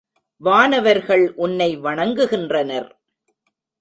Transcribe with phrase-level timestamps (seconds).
[0.41, 2.89] வானவர்கள் உன்னை வணங்குகின்றனர்.